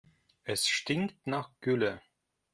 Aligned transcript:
Es 0.45 0.67
stinkt 0.67 1.27
nach 1.27 1.51
Gülle. 1.61 2.01